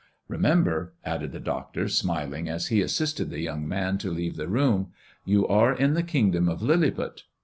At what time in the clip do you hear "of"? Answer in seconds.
6.49-6.63